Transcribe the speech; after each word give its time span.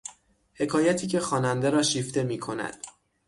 حکایتی 0.55 1.07
که 1.07 1.19
خواننده 1.19 1.69
را 1.69 1.83
شیفته 1.83 2.23
میکند 2.23 2.87